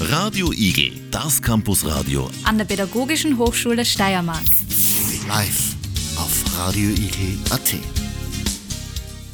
[0.00, 4.44] Radio Igel, das Campusradio an der Pädagogischen Hochschule Steiermark.
[5.26, 5.74] live
[6.16, 7.76] auf radioigel.at.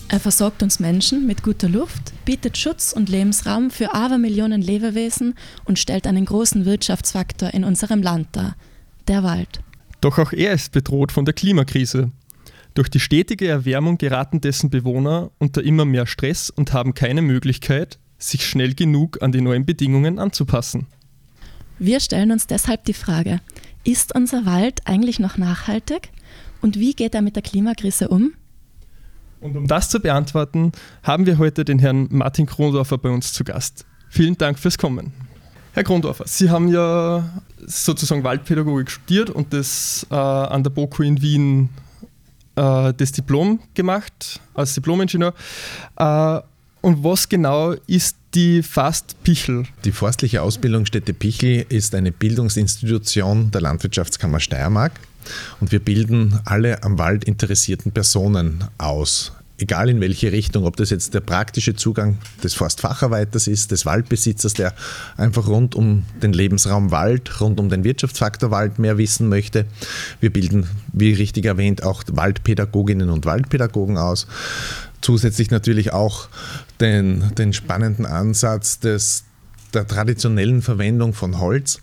[0.09, 5.81] Er versorgt uns Menschen mit guter Luft, bietet Schutz und Lebensraum für Abermillionen Lebewesen und
[5.81, 8.55] stellt einen großen Wirtschaftsfaktor in unserem Land dar,
[9.09, 9.61] der Wald.
[10.01, 12.13] Doch auch er ist bedroht von der Klimakrise.
[12.75, 17.99] Durch die stetige Erwärmung geraten dessen Bewohner unter immer mehr Stress und haben keine Möglichkeit,
[18.23, 20.87] sich schnell genug an die neuen Bedingungen anzupassen.
[21.79, 23.41] Wir stellen uns deshalb die Frage,
[23.85, 26.11] ist unser Wald eigentlich noch nachhaltig
[26.61, 28.33] und wie geht er mit der Klimakrise um?
[29.41, 30.71] Und um das zu beantworten,
[31.03, 33.85] haben wir heute den Herrn Martin Krondorfer bei uns zu Gast.
[34.09, 35.13] Vielen Dank fürs Kommen.
[35.73, 41.23] Herr Krondorfer, Sie haben ja sozusagen Waldpädagogik studiert und das äh, an der BOKU in
[41.23, 41.71] Wien
[42.55, 45.35] äh, das Diplom gemacht als Diplomingenieur.
[45.97, 46.41] Äh,
[46.83, 49.65] und was genau ist die Fast Pichel?
[49.85, 54.93] Die Forstliche Ausbildungsstätte Pichel ist eine Bildungsinstitution der Landwirtschaftskammer Steiermark
[55.61, 59.33] und wir bilden alle am Wald interessierten Personen aus.
[59.59, 64.55] Egal in welche Richtung, ob das jetzt der praktische Zugang des Forstfacharbeiters ist, des Waldbesitzers,
[64.55, 64.75] der
[65.17, 69.67] einfach rund um den Lebensraum Wald, rund um den Wirtschaftsfaktor Wald mehr wissen möchte.
[70.19, 74.27] Wir bilden, wie richtig erwähnt, auch Waldpädagoginnen und Waldpädagogen aus
[75.03, 76.29] zusätzlich natürlich auch
[76.81, 79.25] den, den spannenden Ansatz des,
[79.75, 81.81] der traditionellen Verwendung von Holz.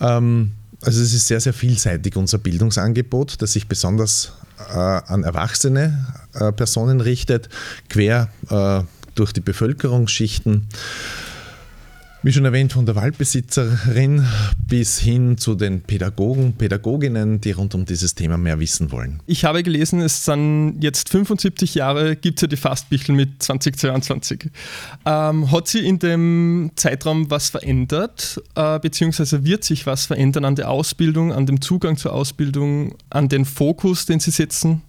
[0.00, 4.32] Ähm, also es ist sehr, sehr vielseitig unser Bildungsangebot, das sich besonders
[4.70, 7.48] äh, an erwachsene äh, Personen richtet,
[7.88, 8.82] quer äh,
[9.14, 10.68] durch die Bevölkerungsschichten
[12.22, 14.26] wie schon erwähnt, von der Waldbesitzerin
[14.66, 19.20] bis hin zu den Pädagogen, Pädagoginnen, die rund um dieses Thema mehr wissen wollen.
[19.26, 24.50] Ich habe gelesen, es sind jetzt 75 Jahre, gibt es ja die Fastbichel mit 2022.
[25.06, 30.56] Ähm, hat sich in dem Zeitraum was verändert, äh, beziehungsweise wird sich was verändern an
[30.56, 34.82] der Ausbildung, an dem Zugang zur Ausbildung, an den Fokus, den Sie setzen?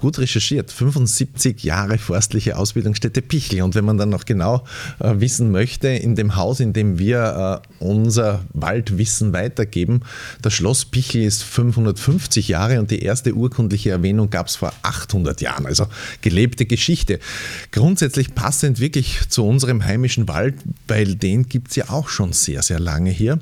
[0.00, 0.70] Gut recherchiert.
[0.70, 3.62] 75 Jahre forstliche Ausbildungsstätte Pichel.
[3.62, 4.64] Und wenn man dann noch genau
[5.00, 10.00] äh, wissen möchte, in dem Haus, in dem wir äh, unser Waldwissen weitergeben,
[10.42, 15.40] das Schloss Pichel ist 550 Jahre und die erste urkundliche Erwähnung gab es vor 800
[15.40, 15.66] Jahren.
[15.66, 15.86] Also
[16.20, 17.18] gelebte Geschichte.
[17.72, 20.54] Grundsätzlich passend wirklich zu unserem heimischen Wald,
[20.88, 23.38] weil den gibt es ja auch schon sehr, sehr lange hier.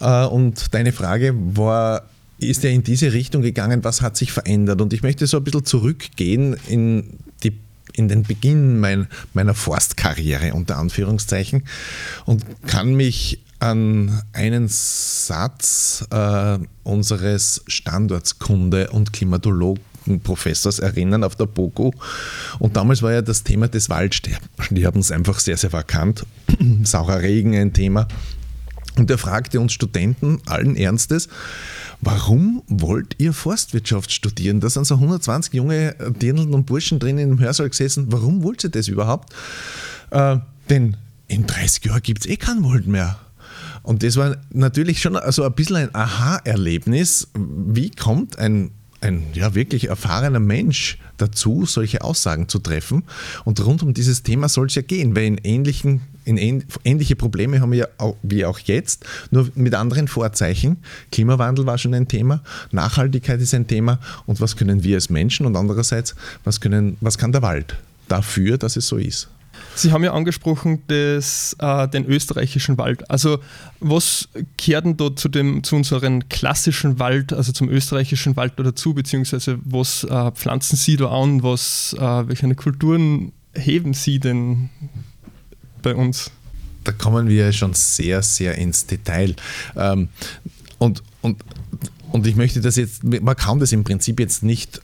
[0.00, 2.04] Äh, und deine Frage war,
[2.38, 4.80] ist ja in diese Richtung gegangen, was hat sich verändert?
[4.80, 7.58] Und ich möchte so ein bisschen zurückgehen in, die,
[7.92, 11.64] in den Beginn mein, meiner Forstkarriere unter Anführungszeichen
[12.26, 19.82] und kann mich an einen Satz äh, unseres Standortskunde und Klimatologen
[20.22, 21.90] Professors erinnern auf der BOKU.
[22.58, 26.24] Und damals war ja das Thema des Waldsterbens einfach sehr, sehr vakant.
[26.84, 28.08] Saurer Regen ein Thema.
[28.96, 31.28] Und er fragte uns Studenten allen Ernstes,
[32.00, 34.60] warum wollt ihr Forstwirtschaft studieren?
[34.60, 38.06] Da sind so 120 junge Dirndl und Burschen drin im Hörsaal gesessen.
[38.10, 39.32] Warum wollt ihr das überhaupt?
[40.10, 40.38] Äh,
[40.70, 43.18] denn in 30 Jahren gibt es eh keinen Wald mehr.
[43.82, 47.28] Und das war natürlich schon also ein bisschen ein Aha-Erlebnis.
[47.34, 48.70] Wie kommt ein
[49.00, 53.04] ein ja, wirklich erfahrener Mensch dazu, solche Aussagen zu treffen.
[53.44, 56.36] Und rund um dieses Thema soll es ja gehen, weil in ähnlichen, in
[56.84, 60.78] ähnliche Probleme haben wir ja auch, wie auch jetzt, nur mit anderen Vorzeichen.
[61.12, 62.42] Klimawandel war schon ein Thema,
[62.72, 67.18] Nachhaltigkeit ist ein Thema und was können wir als Menschen und andererseits, was, können, was
[67.18, 67.76] kann der Wald
[68.08, 69.28] dafür, dass es so ist?
[69.74, 73.08] Sie haben ja angesprochen das, äh, den österreichischen Wald.
[73.10, 73.38] Also
[73.80, 78.94] was kehrt denn da zu, dem, zu unserem klassischen Wald, also zum österreichischen Wald dazu,
[78.94, 84.70] beziehungsweise was äh, pflanzen Sie da an, was, äh, welche Kulturen heben Sie denn
[85.82, 86.30] bei uns?
[86.84, 89.34] Da kommen wir schon sehr, sehr ins Detail.
[89.76, 90.08] Ähm,
[90.78, 91.42] und, und
[92.12, 94.80] und ich möchte das jetzt, man kann das im Prinzip jetzt nicht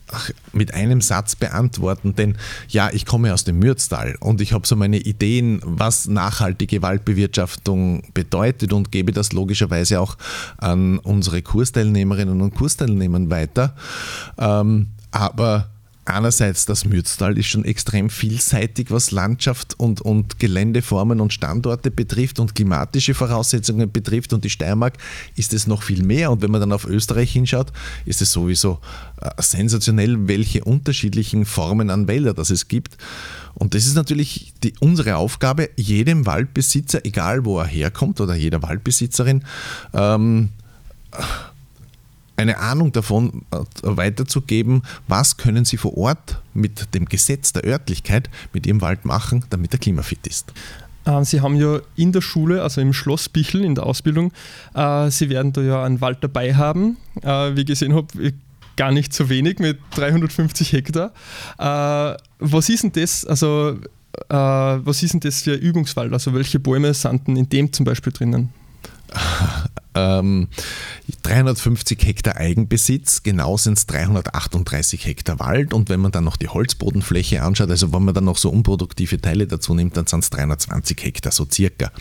[0.53, 2.37] mit einem Satz beantworten, denn
[2.67, 8.03] ja, ich komme aus dem Mürztal und ich habe so meine Ideen, was nachhaltige Waldbewirtschaftung
[8.13, 10.17] bedeutet und gebe das logischerweise auch
[10.57, 13.75] an unsere Kursteilnehmerinnen und Kursteilnehmer weiter.
[14.37, 15.69] Ähm, aber
[16.05, 22.39] einerseits das Mürztal ist schon extrem vielseitig, was Landschaft und, und Geländeformen und Standorte betrifft
[22.39, 24.31] und klimatische Voraussetzungen betrifft.
[24.31, 24.97] Und die Steiermark
[25.35, 26.31] ist es noch viel mehr.
[26.31, 27.71] Und wenn man dann auf Österreich hinschaut,
[28.05, 28.79] ist es sowieso
[29.19, 32.97] äh, sensationell, welche unterschiedlichen Formen an Wälder das es gibt.
[33.55, 38.61] Und das ist natürlich die, unsere Aufgabe, jedem Waldbesitzer, egal wo er herkommt oder jeder
[38.61, 39.43] Waldbesitzerin,
[39.93, 40.49] ähm,
[42.37, 48.29] eine Ahnung davon äh, weiterzugeben, was können Sie vor Ort mit dem Gesetz der Örtlichkeit
[48.53, 50.53] mit Ihrem Wald machen, damit er klimafit ist.
[51.05, 54.31] Äh, Sie haben ja in der Schule, also im Schloss Bichl in der Ausbildung,
[54.73, 56.97] äh, Sie werden da ja einen Wald dabei haben.
[57.21, 58.33] Äh, wie ich gesehen habe,
[58.75, 61.13] gar nicht so wenig mit 350 Hektar.
[61.57, 63.77] Was ist denn das, also
[64.27, 66.11] was ist denn das für ein Übungswald?
[66.11, 68.49] Also welche Bäume sind denn in dem zum Beispiel drinnen?
[69.95, 70.47] ähm,
[71.23, 76.47] 350 Hektar Eigenbesitz, genau sind es 338 Hektar Wald und wenn man dann noch die
[76.47, 80.29] Holzbodenfläche anschaut, also wenn man dann noch so unproduktive Teile dazu nimmt, dann sind es
[80.29, 81.91] 320 Hektar, so circa.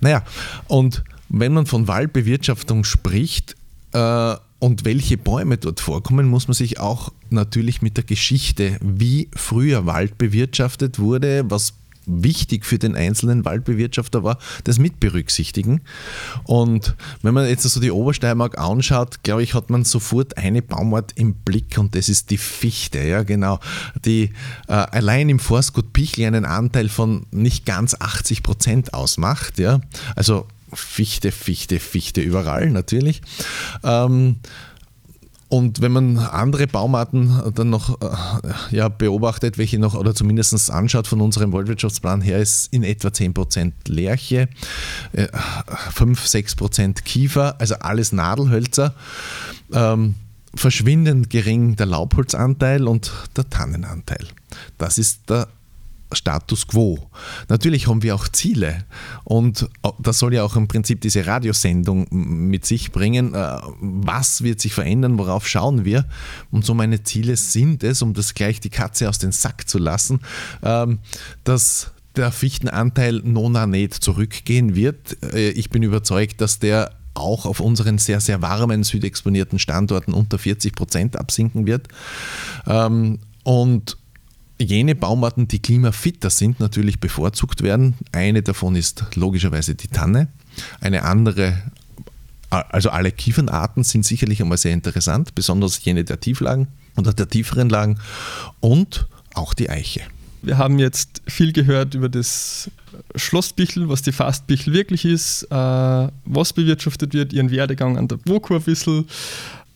[0.00, 0.24] Naja,
[0.68, 3.56] und wenn man von Waldbewirtschaftung spricht,
[3.92, 9.28] äh, und welche Bäume dort vorkommen, muss man sich auch natürlich mit der Geschichte, wie
[9.34, 11.72] früher Wald bewirtschaftet wurde, was
[12.10, 15.80] wichtig für den einzelnen Waldbewirtschafter war, das mit berücksichtigen.
[16.44, 21.12] Und wenn man jetzt also die Obersteiermark anschaut, glaube ich, hat man sofort eine Baumart
[21.16, 23.00] im Blick und das ist die Fichte.
[23.00, 23.60] Ja, genau.
[24.04, 24.30] Die
[24.68, 29.58] äh, allein im Forstgut Pichel einen Anteil von nicht ganz 80 Prozent ausmacht.
[29.58, 29.80] Ja.
[30.16, 33.22] Also Fichte, Fichte, Fichte überall natürlich.
[33.82, 34.36] Ähm,
[35.50, 38.14] und wenn man andere Baumarten dann noch äh,
[38.70, 43.72] ja, beobachtet, welche noch oder zumindest anschaut von unserem Waldwirtschaftsplan her, ist in etwa 10%
[43.88, 44.48] Lerche,
[45.12, 48.94] 5-6% äh, Kiefer, also alles Nadelhölzer.
[49.72, 50.14] Ähm,
[50.54, 54.26] verschwindend gering der Laubholzanteil und der Tannenanteil.
[54.78, 55.48] Das ist der
[56.12, 56.98] Status quo.
[57.48, 58.84] Natürlich haben wir auch Ziele
[59.24, 59.68] und
[59.98, 63.34] das soll ja auch im Prinzip diese Radiosendung mit sich bringen.
[63.34, 65.18] Äh, was wird sich verändern?
[65.18, 66.06] Worauf schauen wir?
[66.50, 69.78] Und so meine Ziele sind es, um das gleich die Katze aus dem Sack zu
[69.78, 70.20] lassen,
[70.62, 70.98] ähm,
[71.44, 75.22] dass der Fichtenanteil nona nicht zurückgehen wird.
[75.32, 80.38] Äh, ich bin überzeugt, dass der auch auf unseren sehr, sehr warmen südexponierten Standorten unter
[80.38, 81.88] 40 Prozent absinken wird.
[82.66, 83.96] Ähm, und
[84.60, 87.94] jene Baumarten, die klimafitter sind, natürlich bevorzugt werden.
[88.12, 90.28] Eine davon ist logischerweise die Tanne.
[90.80, 91.60] Eine andere,
[92.50, 97.70] also alle Kiefernarten sind sicherlich einmal sehr interessant, besonders jene der Tieflagen oder der tieferen
[97.70, 97.98] Lagen
[98.60, 100.02] und auch die Eiche.
[100.42, 102.70] Wir haben jetzt viel gehört über das
[103.14, 105.54] Schlossbichl, was die Fastbichl wirklich ist, äh,
[106.24, 109.04] was bewirtschaftet wird, ihren Werdegang an der ein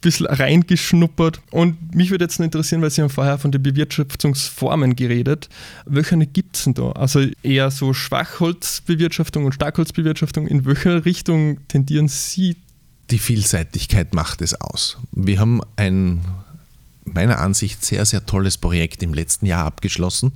[0.05, 1.41] bisschen reingeschnuppert.
[1.51, 5.49] Und mich würde jetzt noch interessieren, weil Sie haben vorher von den Bewirtschaftungsformen geredet.
[5.87, 6.93] Welche gibt es denn da?
[6.93, 10.47] Also eher so Schwachholzbewirtschaftung und Starkholzbewirtschaftung.
[10.47, 12.57] In welcher Richtung tendieren Sie?
[13.11, 14.99] Die Vielseitigkeit macht es aus.
[15.13, 16.21] Wir haben ein
[17.05, 20.33] meiner Ansicht sehr, sehr tolles Projekt im letzten Jahr abgeschlossen,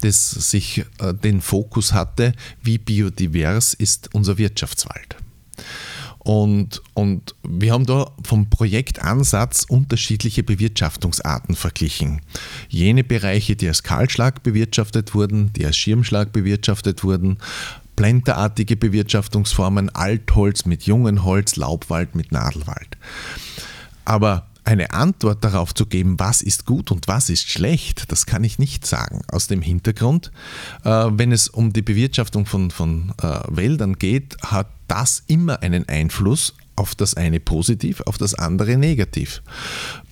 [0.00, 2.32] das sich äh, den Fokus hatte,
[2.62, 5.16] wie biodivers ist unser Wirtschaftswald.
[6.28, 12.20] Und, und wir haben da vom Projektansatz unterschiedliche Bewirtschaftungsarten verglichen.
[12.68, 17.38] Jene Bereiche, die als Kahlschlag bewirtschaftet wurden, die als Schirmschlag bewirtschaftet wurden,
[17.96, 22.98] plenterartige Bewirtschaftungsformen, Altholz mit jungen Holz, Laubwald mit Nadelwald.
[24.04, 28.44] Aber eine Antwort darauf zu geben, was ist gut und was ist schlecht, das kann
[28.44, 29.22] ich nicht sagen.
[29.28, 30.30] Aus dem Hintergrund,
[30.84, 35.88] äh, wenn es um die Bewirtschaftung von, von äh, Wäldern geht, hat das immer einen
[35.88, 39.42] Einfluss auf das eine positiv, auf das andere negativ.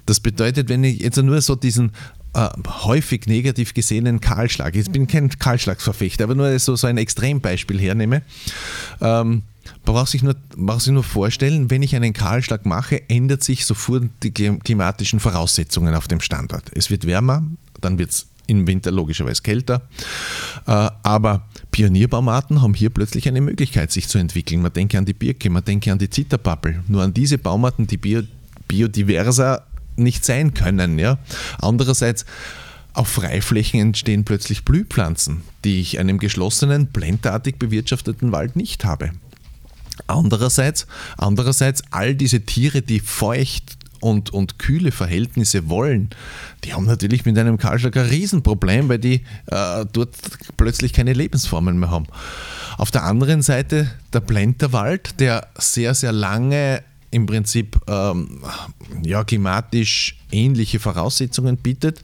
[0.06, 1.92] Das bedeutet, wenn ich jetzt nur so diesen
[2.32, 7.78] äh, häufig negativ gesehenen Kahlschlag, ich bin kein Kahlschlagsverfechter, aber nur so, so ein Extrembeispiel
[7.78, 8.22] hernehme,
[9.02, 9.42] ähm,
[9.84, 14.32] man braucht sich, nur, nur vorstellen, wenn ich einen Kahlschlag mache, ändert sich sofort die
[14.32, 16.70] klimatischen Voraussetzungen auf dem Standort.
[16.74, 17.42] Es wird wärmer,
[17.80, 19.82] dann wird es im Winter logischerweise kälter.
[20.66, 24.62] Äh, aber Pionierbaumarten haben hier plötzlich eine Möglichkeit, sich zu entwickeln.
[24.62, 26.82] Man denke an die Birke, man denke an die Zitterpappel.
[26.88, 28.22] Nur an diese Baumarten, die bio,
[28.68, 30.98] biodiverser nicht sein können.
[30.98, 31.18] Ja?
[31.58, 32.24] Andererseits
[32.92, 39.10] auf Freiflächen entstehen plötzlich Blühpflanzen, die ich einem geschlossenen, blendartig bewirtschafteten Wald nicht habe.
[40.06, 40.86] Andererseits,
[41.16, 46.10] andererseits all diese Tiere, die feucht und, und kühle Verhältnisse wollen,
[46.64, 50.14] die haben natürlich mit einem Kahlschlag ein Riesenproblem, weil die äh, dort
[50.56, 52.06] plötzlich keine Lebensformen mehr haben.
[52.78, 58.42] Auf der anderen Seite der Plenterwald, der sehr, sehr lange im Prinzip ähm,
[59.02, 62.02] ja, klimatisch ähnliche Voraussetzungen bietet,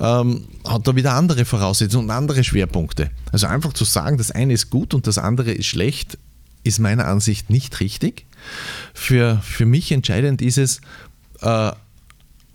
[0.00, 3.10] ähm, hat da wieder andere Voraussetzungen und andere Schwerpunkte.
[3.30, 6.18] Also einfach zu sagen, das eine ist gut und das andere ist schlecht,
[6.64, 8.26] ist meiner Ansicht nicht richtig.
[8.92, 10.80] Für, für mich entscheidend ist es,
[11.40, 11.72] äh,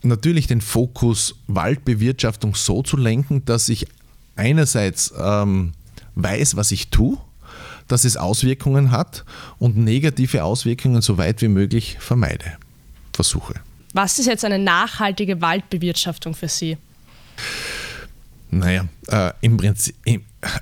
[0.02, 3.88] natürlich den Fokus Waldbewirtschaftung so zu lenken, dass ich
[4.36, 5.74] einerseits ähm,
[6.16, 7.18] weiß, was ich tue,
[7.88, 9.26] dass es Auswirkungen hat
[9.58, 12.58] und negative Auswirkungen so weit wie möglich vermeide,
[13.14, 13.56] versuche.
[13.94, 16.78] Was ist jetzt eine nachhaltige Waldbewirtschaftung für Sie?
[18.52, 19.96] Naja, äh, im Prinzip,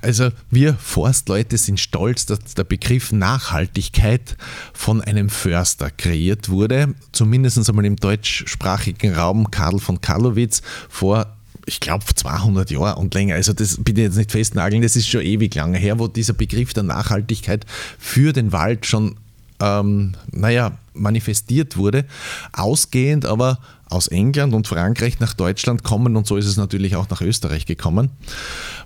[0.02, 4.36] also wir Forstleute sind stolz, dass der Begriff Nachhaltigkeit
[4.74, 11.34] von einem Förster kreiert wurde, zumindest einmal im deutschsprachigen Raum Karl von Karlowitz vor
[11.68, 13.34] ich glaube 200 Jahre und länger.
[13.34, 16.72] Also das bitte jetzt nicht festnageln, das ist schon ewig lange her, wo dieser Begriff
[16.72, 17.66] der Nachhaltigkeit
[17.98, 19.16] für den Wald schon,
[19.60, 22.06] ähm, naja, manifestiert wurde.
[22.52, 23.58] Ausgehend aber
[23.90, 27.66] aus England und Frankreich nach Deutschland kommen und so ist es natürlich auch nach Österreich
[27.66, 28.10] gekommen,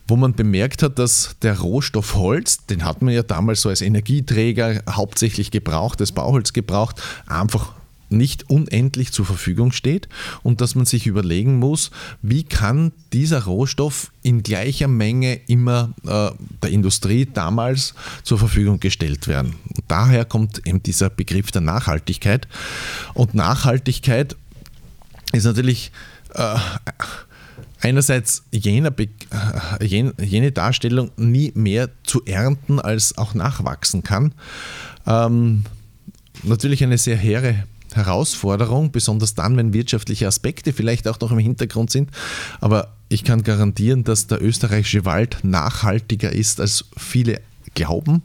[0.06, 3.82] wo man bemerkt hat, dass der Rohstoff Holz, den hat man ja damals so als
[3.82, 7.72] Energieträger hauptsächlich gebraucht, das Bauholz gebraucht, einfach
[8.12, 10.08] nicht unendlich zur Verfügung steht
[10.42, 11.90] und dass man sich überlegen muss,
[12.20, 16.30] wie kann dieser Rohstoff in gleicher Menge immer äh,
[16.62, 19.54] der Industrie damals zur Verfügung gestellt werden.
[19.74, 22.46] Und daher kommt eben dieser Begriff der Nachhaltigkeit.
[23.14, 24.36] Und Nachhaltigkeit
[25.32, 25.92] ist natürlich
[26.34, 26.56] äh,
[27.80, 34.34] einerseits jener, äh, jene Darstellung, nie mehr zu ernten, als auch nachwachsen kann.
[35.06, 35.64] Ähm,
[36.42, 41.90] natürlich eine sehr hehre Herausforderung, besonders dann, wenn wirtschaftliche Aspekte vielleicht auch noch im Hintergrund
[41.90, 42.10] sind.
[42.60, 47.40] Aber ich kann garantieren, dass der österreichische Wald nachhaltiger ist als viele
[47.74, 48.22] glauben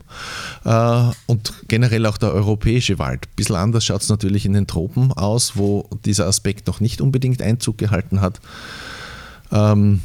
[0.66, 3.26] äh, und generell auch der europäische Wald.
[3.26, 7.02] Ein bisschen anders schaut es natürlich in den Tropen aus, wo dieser Aspekt noch nicht
[7.02, 8.40] unbedingt Einzug gehalten hat.
[9.52, 10.02] Ähm,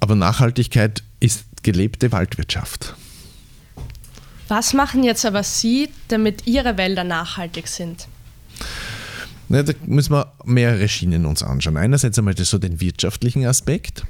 [0.00, 2.94] aber Nachhaltigkeit ist gelebte Waldwirtschaft.
[4.48, 8.08] Was machen jetzt aber Sie, damit Ihre Wälder nachhaltig sind?
[9.50, 11.76] Ja, da müssen wir mehrere Schienen uns anschauen.
[11.76, 14.04] Einerseits einmal so den wirtschaftlichen Aspekt,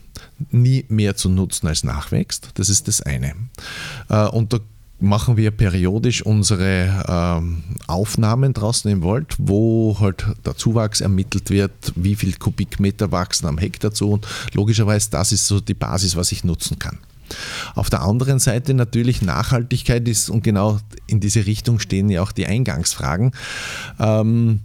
[0.50, 3.34] nie mehr zu nutzen als nachwächst, das ist das eine.
[4.08, 4.60] Äh, und da
[5.00, 11.92] machen wir periodisch unsere ähm, Aufnahmen draußen im Wald, wo halt der Zuwachs ermittelt wird,
[11.94, 16.32] wie viel Kubikmeter wachsen am Hektar zu und logischerweise das ist so die Basis, was
[16.32, 16.98] ich nutzen kann.
[17.74, 22.32] Auf der anderen Seite natürlich Nachhaltigkeit ist und genau in diese Richtung stehen ja auch
[22.32, 23.32] die Eingangsfragen.
[24.00, 24.60] Ähm,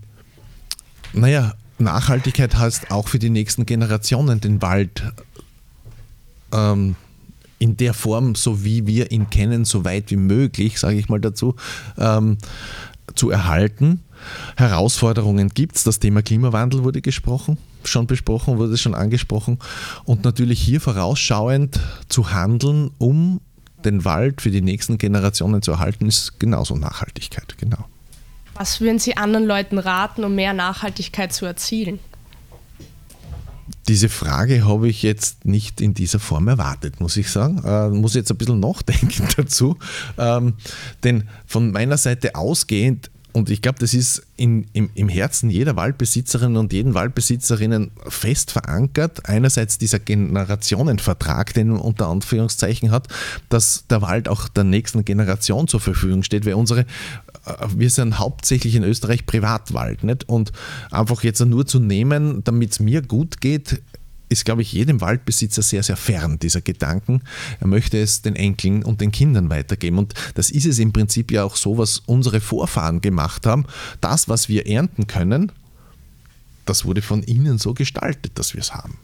[1.12, 5.03] naja, Nachhaltigkeit heißt auch für die nächsten Generationen den Wald
[6.53, 6.95] ähm,
[7.60, 11.19] in der Form, so wie wir ihn kennen, so weit wie möglich, sage ich mal
[11.19, 11.55] dazu,
[11.98, 12.38] ähm,
[13.15, 14.01] zu erhalten.
[14.55, 15.83] Herausforderungen gibt es.
[15.83, 17.57] Das Thema Klimawandel wurde gesprochen
[17.88, 19.60] schon besprochen, wurde schon angesprochen.
[20.05, 21.79] Und natürlich hier vorausschauend
[22.10, 23.41] zu handeln, um
[23.86, 27.86] den Wald für die nächsten Generationen zu erhalten, ist genauso Nachhaltigkeit, genau.
[28.55, 32.00] Was würden Sie anderen Leuten raten, um mehr Nachhaltigkeit zu erzielen?
[33.88, 37.62] Diese Frage habe ich jetzt nicht in dieser Form erwartet, muss ich sagen.
[37.66, 39.78] Äh, muss jetzt ein bisschen nachdenken dazu.
[40.18, 40.54] Ähm,
[41.04, 45.75] denn von meiner Seite ausgehend und ich glaube, das ist in, im, im Herzen jeder
[45.75, 49.28] Waldbesitzerin und jeden Waldbesitzerinnen fest verankert.
[49.28, 53.08] Einerseits dieser Generationenvertrag, den man unter Anführungszeichen hat,
[53.50, 56.86] dass der Wald auch der nächsten Generation zur Verfügung steht, weil unsere, äh,
[57.75, 60.04] wir sind hauptsächlich in Österreich Privatwald.
[60.04, 60.30] Nicht?
[60.30, 60.52] Und
[60.92, 63.82] einfach jetzt nur zu nehmen, damit es mir gut geht,
[64.34, 67.22] ist, glaube ich, jedem Waldbesitzer sehr, sehr fern, dieser Gedanken.
[67.60, 69.98] Er möchte es den Enkeln und den Kindern weitergeben.
[69.98, 73.66] Und das ist es im Prinzip ja auch so, was unsere Vorfahren gemacht haben.
[74.02, 75.52] Das, was wir ernten können,
[76.66, 78.98] das wurde von ihnen so gestaltet, dass wir es haben.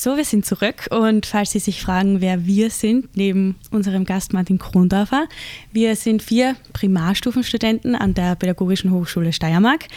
[0.00, 4.32] So, wir sind zurück und falls Sie sich fragen, wer wir sind, neben unserem Gast
[4.32, 5.26] Martin Krondorfer,
[5.72, 9.88] wir sind vier Primarstufenstudenten an der Pädagogischen Hochschule Steiermark,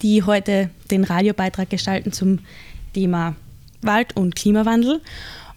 [0.00, 2.38] die heute den Radiobeitrag gestalten zum
[2.94, 3.36] Thema
[3.82, 5.02] Wald und Klimawandel.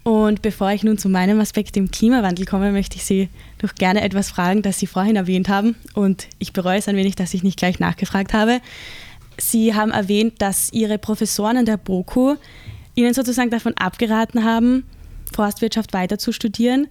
[0.04, 3.30] Und bevor ich nun zu meinem Aspekt im Klimawandel komme, möchte ich Sie
[3.60, 5.78] doch gerne etwas fragen, das Sie vorhin erwähnt haben.
[5.94, 8.60] Und ich bereue es ein wenig, dass ich nicht gleich nachgefragt habe.
[9.38, 12.36] Sie haben erwähnt, dass Ihre Professoren an der BOKU
[12.96, 14.84] Ihnen sozusagen davon abgeraten haben,
[15.34, 16.88] Forstwirtschaft weiter zu studieren.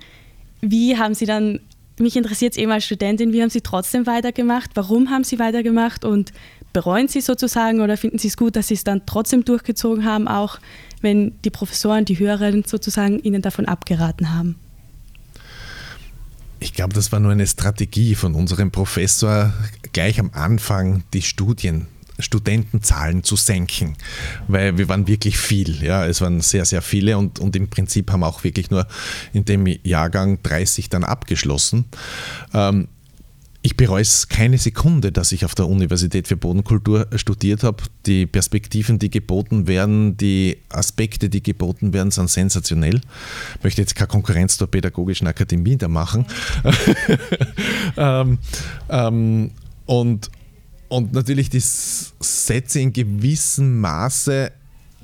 [0.60, 1.60] Wie haben Sie dann,
[1.98, 4.70] mich interessiert es eben als Studentin, wie haben Sie trotzdem weitergemacht?
[4.74, 6.32] Warum haben Sie weitergemacht und
[6.72, 10.26] bereuen Sie sozusagen oder finden Sie es gut, dass Sie es dann trotzdem durchgezogen haben,
[10.28, 10.58] auch
[11.00, 14.56] wenn die Professoren, die Hörerinnen sozusagen Ihnen davon abgeraten haben?
[16.60, 19.52] Ich glaube, das war nur eine Strategie von unserem Professor,
[19.92, 21.88] gleich am Anfang die Studien
[22.22, 23.96] Studentenzahlen zu senken,
[24.48, 25.82] weil wir waren wirklich viel.
[25.82, 28.86] Ja, es waren sehr, sehr viele und, und im Prinzip haben auch wirklich nur
[29.32, 31.84] in dem Jahrgang 30 dann abgeschlossen.
[32.54, 32.88] Ähm,
[33.64, 37.84] ich bereue es keine Sekunde, dass ich auf der Universität für Bodenkultur studiert habe.
[38.06, 43.00] Die Perspektiven, die geboten werden, die Aspekte, die geboten werden, sind sensationell.
[43.58, 46.26] Ich möchte jetzt keine Konkurrenz zur Pädagogischen Akademie da machen.
[47.96, 48.38] ähm,
[48.90, 49.50] ähm,
[49.86, 50.30] und,
[50.92, 54.52] und natürlich die Sätze in gewissem Maße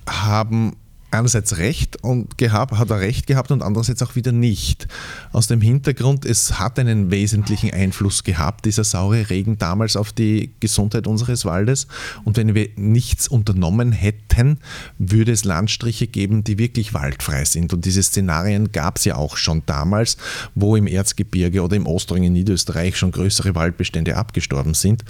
[0.07, 0.77] haben
[1.11, 4.87] einerseits recht und gehabt, hat er recht gehabt und andererseits auch wieder nicht.
[5.33, 10.53] Aus dem Hintergrund, es hat einen wesentlichen Einfluss gehabt, dieser saure Regen damals auf die
[10.61, 11.87] Gesundheit unseres Waldes.
[12.25, 14.59] Und wenn wir nichts unternommen hätten,
[14.99, 17.73] würde es Landstriche geben, die wirklich waldfrei sind.
[17.73, 20.19] Und diese Szenarien gab es ja auch schon damals,
[20.55, 25.05] wo im Erzgebirge oder im Ostring in Niederösterreich schon größere Waldbestände abgestorben sind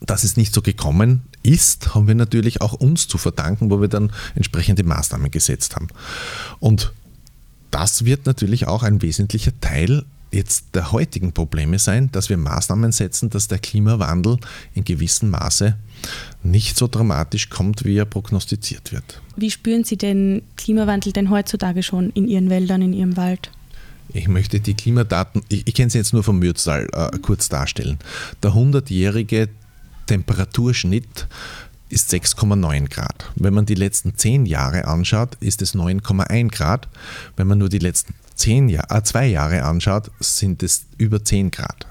[0.00, 3.88] dass es nicht so gekommen ist, haben wir natürlich auch uns zu verdanken, wo wir
[3.88, 5.88] dann entsprechende Maßnahmen gesetzt haben.
[6.58, 6.92] Und
[7.70, 12.92] das wird natürlich auch ein wesentlicher Teil jetzt der heutigen Probleme sein, dass wir Maßnahmen
[12.92, 14.38] setzen, dass der Klimawandel
[14.74, 15.76] in gewissem Maße
[16.42, 19.20] nicht so dramatisch kommt, wie er prognostiziert wird.
[19.36, 23.50] Wie spüren Sie den Klimawandel denn heutzutage schon in Ihren Wäldern, in Ihrem Wald?
[24.12, 27.98] Ich möchte die Klimadaten, ich, ich kenne sie jetzt nur vom Mürztal, äh, kurz darstellen.
[28.42, 29.48] Der 100-jährige
[30.10, 31.28] Temperaturschnitt
[31.88, 33.30] ist 6,9 Grad.
[33.36, 36.88] Wenn man die letzten 10 Jahre anschaut, ist es 9,1 Grad.
[37.36, 41.52] Wenn man nur die letzten 10 Jahr, äh, zwei Jahre anschaut, sind es über 10
[41.52, 41.86] Grad.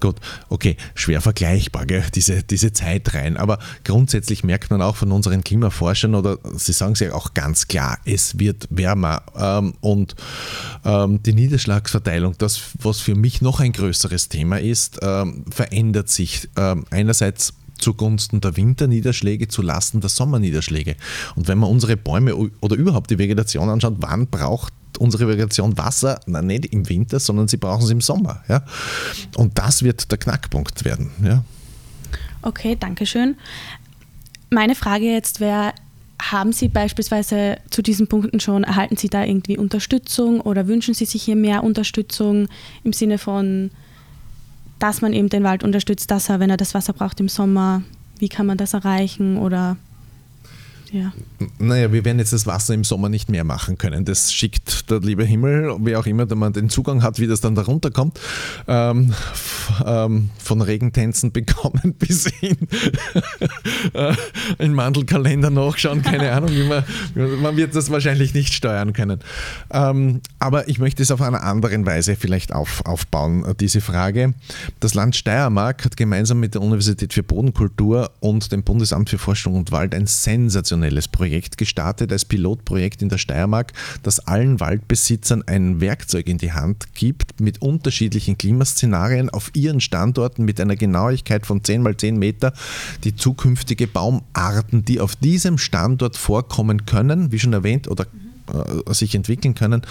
[0.00, 0.16] Gut,
[0.48, 3.36] okay, schwer vergleichbar, gell, diese, diese Zeitreihen.
[3.36, 7.68] Aber grundsätzlich merkt man auch von unseren Klimaforschern, oder sie sagen es ja auch ganz
[7.68, 9.22] klar, es wird wärmer.
[9.36, 10.14] Ähm, und
[10.84, 16.48] ähm, die Niederschlagsverteilung, das, was für mich noch ein größeres Thema ist, ähm, verändert sich.
[16.56, 20.96] Ähm, einerseits zugunsten der Winterniederschläge zu Lasten der Sommerniederschläge.
[21.36, 26.20] Und wenn man unsere Bäume oder überhaupt die Vegetation anschaut, wann braucht unsere Vegetation Wasser,
[26.26, 28.42] na, nicht im Winter, sondern sie brauchen es im Sommer.
[28.48, 28.64] Ja?
[29.36, 31.10] Und das wird der Knackpunkt werden.
[31.22, 31.44] Ja?
[32.42, 33.36] Okay, danke schön.
[34.50, 35.72] Meine Frage jetzt wäre,
[36.22, 41.04] haben Sie beispielsweise zu diesen Punkten schon, erhalten Sie da irgendwie Unterstützung oder wünschen Sie
[41.04, 42.48] sich hier mehr Unterstützung
[42.82, 43.70] im Sinne von,
[44.78, 47.82] dass man eben den Wald unterstützt, dass er, wenn er das Wasser braucht im Sommer,
[48.18, 49.76] wie kann man das erreichen oder
[50.92, 51.12] ja.
[51.58, 54.04] Naja, wir werden jetzt das Wasser im Sommer nicht mehr machen können.
[54.04, 57.40] Das schickt der liebe Himmel, wie auch immer, da man den Zugang hat, wie das
[57.40, 58.20] dann da runterkommt.
[58.68, 59.12] Ähm,
[59.84, 62.56] ähm, von Regentänzen bekommen bis hin
[63.94, 64.14] äh,
[64.58, 66.84] in Mandelkalender nachschauen, keine Ahnung, wie man,
[67.40, 69.20] man wird das wahrscheinlich nicht steuern können.
[69.70, 74.34] Ähm, aber ich möchte es auf einer anderen Weise vielleicht auf, aufbauen, diese Frage.
[74.80, 79.54] Das Land Steiermark hat gemeinsam mit der Universität für Bodenkultur und dem Bundesamt für Forschung
[79.54, 85.42] und Wald ein sensationelles sensationelles Projekt gestartet als Pilotprojekt in der Steiermark, das allen Waldbesitzern
[85.46, 91.46] ein Werkzeug in die Hand gibt mit unterschiedlichen Klimaszenarien auf ihren Standorten mit einer Genauigkeit
[91.46, 92.52] von 10 mal 10 Meter
[93.04, 98.06] die zukünftige Baumarten, die auf diesem Standort vorkommen können, wie schon erwähnt, oder
[98.52, 99.82] äh, sich entwickeln können,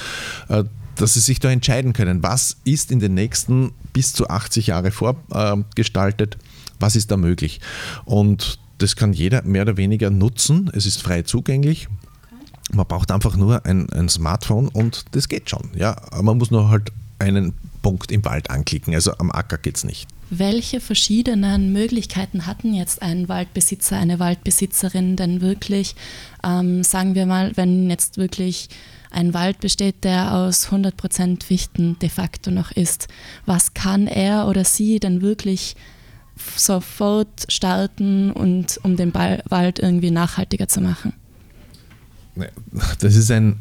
[0.50, 0.64] äh,
[0.96, 4.92] dass sie sich da entscheiden können, was ist in den nächsten bis zu 80 Jahre
[4.92, 6.38] vorgestaltet,
[6.80, 7.62] was ist da möglich.
[8.06, 10.70] Und das kann jeder mehr oder weniger nutzen.
[10.74, 11.88] Es ist frei zugänglich.
[12.72, 15.70] Man braucht einfach nur ein, ein Smartphone und das geht schon.
[15.76, 18.96] Ja, man muss nur halt einen Punkt im Wald anklicken.
[18.96, 20.08] Also am Acker geht es nicht.
[20.30, 25.96] Welche verschiedenen Möglichkeiten hatten jetzt ein Waldbesitzer, eine Waldbesitzerin denn wirklich?
[26.44, 28.70] Ähm, sagen wir mal, wenn jetzt wirklich
[29.12, 33.08] ein Wald besteht, der aus 100% Fichten de facto noch ist,
[33.46, 35.76] was kann er oder sie denn wirklich
[36.56, 41.14] sofort starten und um den Wald irgendwie nachhaltiger zu machen?
[43.00, 43.60] Das ist ein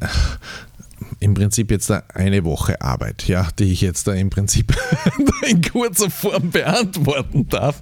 [1.20, 4.76] im Prinzip jetzt eine Woche Arbeit, ja, die ich jetzt da im Prinzip
[5.48, 7.80] in kurzer Form beantworten darf.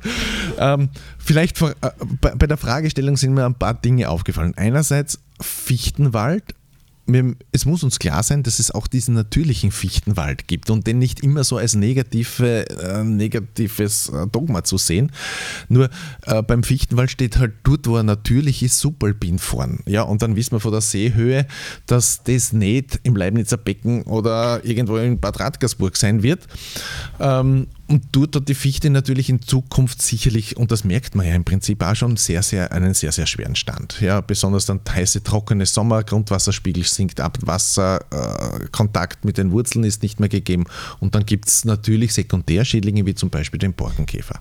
[0.58, 4.54] Ähm, vielleicht vor, äh, bei, bei der Fragestellung sind mir ein paar Dinge aufgefallen.
[4.56, 6.54] Einerseits Fichtenwald
[7.52, 11.20] es muss uns klar sein, dass es auch diesen natürlichen Fichtenwald gibt und den nicht
[11.20, 15.12] immer so als negative, äh, negatives äh, Dogma zu sehen.
[15.68, 15.90] Nur
[16.26, 19.80] äh, beim Fichtenwald steht halt dort, wo er natürlich ist, Subalpin vorn.
[19.86, 21.46] Ja, und dann wissen wir von der Seehöhe,
[21.86, 26.46] dass das nicht im Leibnizer Becken oder irgendwo in Bad Radgersburg sein wird.
[27.18, 31.34] Ähm, und dort hat die Fichte natürlich in Zukunft sicherlich, und das merkt man ja
[31.34, 34.00] im Prinzip auch schon, sehr, sehr, einen sehr, sehr schweren Stand.
[34.00, 40.04] Ja, besonders dann heiße, trockene Sommer, Grundwasserspiegel sinkt ab, Wasserkontakt äh, mit den Wurzeln ist
[40.04, 40.66] nicht mehr gegeben.
[41.00, 44.38] Und dann gibt es natürlich Sekundärschädlinge, wie zum Beispiel den Borkenkäfer.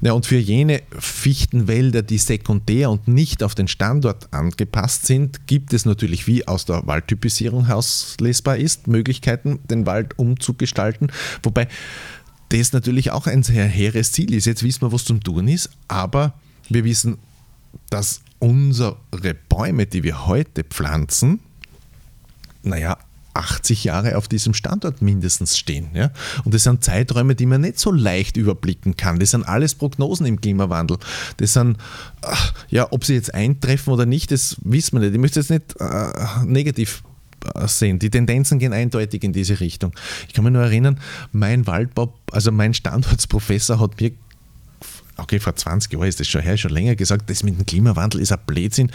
[0.00, 5.72] Ja, und für jene Fichtenwälder, die sekundär und nicht auf den Standort angepasst sind, gibt
[5.72, 11.12] es natürlich, wie aus der Waldtypisierung herauslesbar ist, Möglichkeiten, den Wald umzugestalten.
[11.44, 11.68] Wobei
[12.58, 14.44] das natürlich auch ein sehr hehres Ziel ist.
[14.46, 16.34] Jetzt wissen wir, was zum Tun ist, aber
[16.68, 17.18] wir wissen,
[17.90, 18.96] dass unsere
[19.48, 21.40] Bäume, die wir heute pflanzen,
[22.62, 22.96] naja,
[23.34, 25.88] 80 Jahre auf diesem Standort mindestens stehen.
[25.92, 26.10] Ja?
[26.44, 29.18] Und das sind Zeiträume, die man nicht so leicht überblicken kann.
[29.18, 30.98] Das sind alles Prognosen im Klimawandel.
[31.38, 31.76] Das sind,
[32.70, 35.14] ja, ob sie jetzt eintreffen oder nicht, das wissen wir nicht.
[35.14, 37.02] Ich möchte jetzt nicht äh, negativ
[37.66, 37.98] sehen.
[37.98, 39.92] Die Tendenzen gehen eindeutig in diese Richtung.
[40.28, 41.00] Ich kann mich nur erinnern,
[41.32, 44.12] mein Waldbau, also mein Standortsprofessor hat mir
[45.16, 48.20] okay, vor 20 Jahren ist das schon her, schon länger gesagt, das mit dem Klimawandel
[48.20, 48.90] ist ein Blödsinn.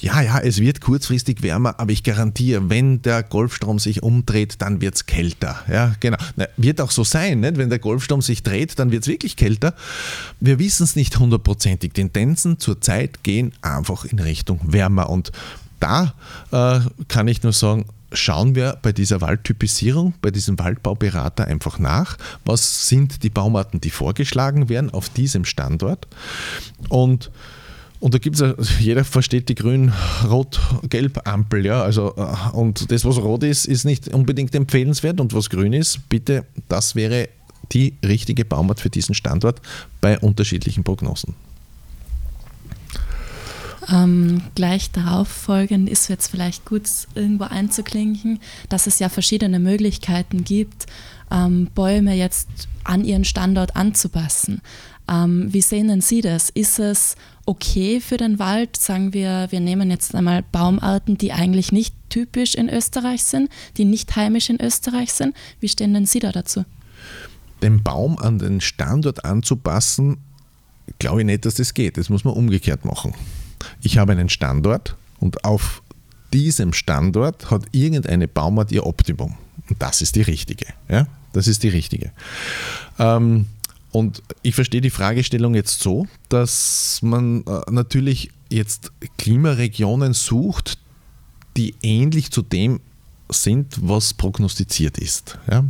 [0.00, 4.80] Ja, ja, es wird kurzfristig wärmer, aber ich garantiere, wenn der Golfstrom sich umdreht, dann
[4.80, 5.62] wird es kälter.
[5.70, 6.18] Ja, genau.
[6.36, 7.56] Na, wird auch so sein, nicht?
[7.56, 9.74] wenn der Golfstrom sich dreht, dann wird es wirklich kälter.
[10.40, 11.92] Wir wissen es nicht hundertprozentig.
[11.92, 15.32] Tendenzen zurzeit gehen einfach in Richtung wärmer und
[15.82, 16.14] da
[16.52, 22.16] äh, kann ich nur sagen, schauen wir bei dieser Waldtypisierung, bei diesem Waldbauberater einfach nach,
[22.44, 26.08] was sind die Baumarten, die vorgeschlagen werden auf diesem Standort.
[26.88, 27.30] Und
[28.00, 31.84] und da gibt es, jeder versteht die grün-rot-gelb-Ampel, ja.
[31.84, 36.08] Also, äh, und das, was rot ist, ist nicht unbedingt empfehlenswert und was grün ist,
[36.08, 37.28] bitte, das wäre
[37.70, 39.60] die richtige Baumart für diesen Standort
[40.00, 41.36] bei unterschiedlichen Prognosen.
[43.90, 50.44] Ähm, gleich darauf folgend ist jetzt vielleicht gut irgendwo einzuklinken, dass es ja verschiedene Möglichkeiten
[50.44, 50.86] gibt,
[51.30, 52.48] ähm, Bäume jetzt
[52.84, 54.60] an ihren Standort anzupassen.
[55.10, 56.50] Ähm, wie sehen denn Sie das?
[56.50, 58.76] Ist es okay für den Wald?
[58.76, 63.84] Sagen wir, wir nehmen jetzt einmal Baumarten, die eigentlich nicht typisch in Österreich sind, die
[63.84, 65.34] nicht heimisch in Österreich sind.
[65.58, 66.64] Wie stehen denn Sie da dazu?
[67.62, 70.18] Den Baum an den Standort anzupassen,
[71.00, 71.96] glaube ich nicht, dass das geht.
[71.96, 73.14] Das muss man umgekehrt machen
[73.82, 75.82] ich habe einen Standort und auf
[76.32, 79.36] diesem Standort hat irgendeine Baumart ihr Optimum.
[79.68, 80.66] Und das ist die richtige.
[80.88, 81.06] Ja?
[81.32, 82.12] Das ist die richtige.
[82.98, 83.46] Ähm,
[83.90, 90.78] und ich verstehe die Fragestellung jetzt so, dass man äh, natürlich jetzt Klimaregionen sucht,
[91.56, 92.80] die ähnlich zu dem
[93.28, 95.38] sind, was prognostiziert ist.
[95.50, 95.64] Ja?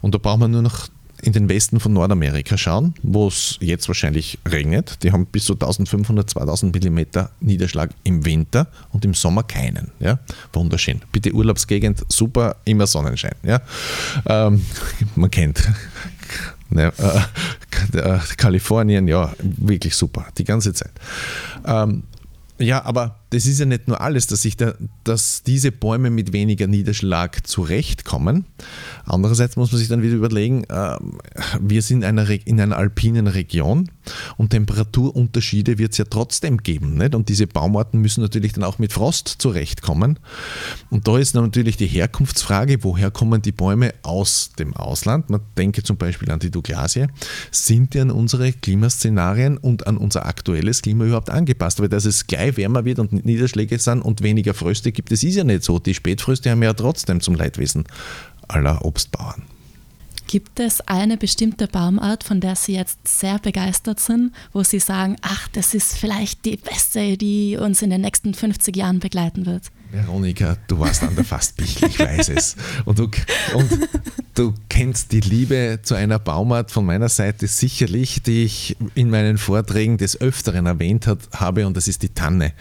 [0.00, 0.88] Und da braucht man nur noch
[1.22, 5.02] in den Westen von Nordamerika schauen, wo es jetzt wahrscheinlich regnet.
[5.02, 9.90] Die haben bis zu 1500, 2000 Millimeter Niederschlag im Winter und im Sommer keinen.
[9.98, 10.18] Ja?
[10.52, 11.00] Wunderschön.
[11.12, 13.34] Bitte Urlaubsgegend, super, immer Sonnenschein.
[13.42, 13.60] Ja?
[14.26, 14.64] Ähm,
[15.16, 15.68] man kennt.
[16.70, 16.92] Ne,
[17.94, 20.92] äh, Kalifornien, ja, wirklich super, die ganze Zeit.
[21.64, 22.02] Ähm,
[22.58, 26.32] ja, aber das ist ja nicht nur alles, dass, ich da, dass diese Bäume mit
[26.32, 28.46] weniger Niederschlag zurechtkommen.
[29.04, 30.96] Andererseits muss man sich dann wieder überlegen, äh,
[31.60, 33.90] wir sind in einer, in einer alpinen Region
[34.38, 36.94] und Temperaturunterschiede wird es ja trotzdem geben.
[36.94, 37.14] Nicht?
[37.14, 40.18] Und diese Baumarten müssen natürlich dann auch mit Frost zurechtkommen.
[40.88, 45.28] Und da ist natürlich die Herkunftsfrage, woher kommen die Bäume aus dem Ausland?
[45.28, 47.08] Man denke zum Beispiel an die Douglasie.
[47.50, 51.80] Sind die an unsere Klimaszenarien und an unser aktuelles Klima überhaupt angepasst?
[51.80, 55.10] Weil dass es gleich wärmer wird und Niederschläge sind und weniger Fröste gibt.
[55.10, 55.78] Das ist ja nicht so.
[55.78, 57.84] Die Spätfröste haben ja trotzdem zum Leidwesen
[58.48, 59.42] aller Obstbauern.
[60.26, 65.16] Gibt es eine bestimmte Baumart, von der Sie jetzt sehr begeistert sind, wo Sie sagen,
[65.22, 69.70] ach, das ist vielleicht die beste, die uns in den nächsten 50 Jahren begleiten wird?
[69.90, 72.56] Veronika, du warst an der Fastbichel, ich weiß es.
[72.84, 73.04] Und du,
[73.54, 73.70] und
[74.34, 79.38] du kennst die Liebe zu einer Baumart von meiner Seite sicherlich, die ich in meinen
[79.38, 82.52] Vorträgen des Öfteren erwähnt hat, habe, und das ist die Tanne,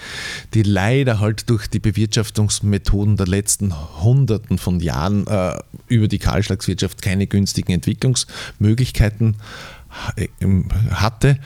[0.54, 7.02] die leider halt durch die Bewirtschaftungsmethoden der letzten Hunderten von Jahren äh, über die Kahlschlagswirtschaft
[7.02, 9.36] keine günstigen Entwicklungsmöglichkeiten
[10.16, 10.28] äh,
[10.92, 11.40] hatte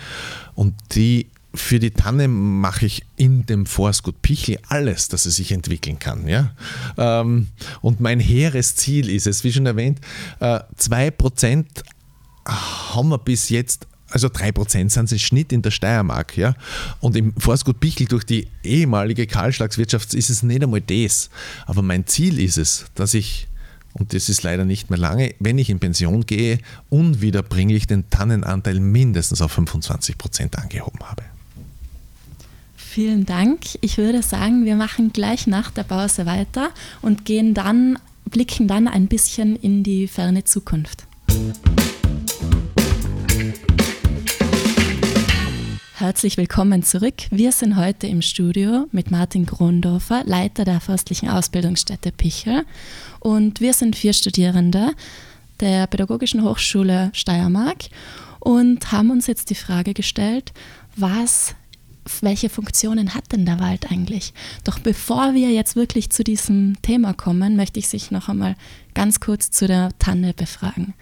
[0.54, 5.52] und die für die Tanne mache ich in dem Forstgut Pichel alles, dass es sich
[5.52, 6.28] entwickeln kann.
[6.28, 6.52] Ja?
[6.98, 7.48] Ähm,
[7.82, 10.00] und mein hehres Ziel ist es, wie schon erwähnt,
[10.40, 11.66] äh, 2%
[12.46, 16.38] haben wir bis jetzt also 3% sind es Schnitt in der Steiermark.
[16.38, 16.54] Ja?
[17.00, 21.30] Und im Forstgut Pichel durch die ehemalige Kahlschlagswirtschaft ist es nicht einmal das.
[21.66, 23.48] Aber mein Ziel ist es, dass ich,
[23.94, 26.60] und das ist leider nicht mehr lange, wenn ich in Pension gehe,
[26.90, 31.24] unwiederbringlich den Tannenanteil mindestens auf 25% angehoben habe.
[32.94, 33.62] Vielen Dank.
[33.80, 38.90] Ich würde sagen, wir machen gleich nach der Pause weiter und gehen dann, blicken dann
[38.90, 41.06] ein bisschen in die ferne Zukunft.
[45.94, 47.14] Herzlich willkommen zurück.
[47.32, 52.66] Wir sind heute im Studio mit Martin Grondorfer, Leiter der Forstlichen Ausbildungsstätte Pichel.
[53.22, 54.92] Und wir sind vier Studierende
[55.62, 57.86] der Pädagogischen Hochschule Steiermark
[58.42, 60.52] und haben uns jetzt die Frage gestellt,
[60.98, 61.56] was
[62.22, 64.34] welche Funktionen hat denn der Wald eigentlich?
[64.64, 68.56] Doch bevor wir jetzt wirklich zu diesem Thema kommen, möchte ich sich noch einmal
[68.94, 70.94] ganz kurz zu der Tanne befragen.